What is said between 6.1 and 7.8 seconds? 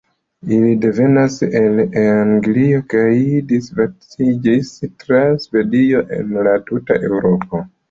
en la tuta Eŭropo.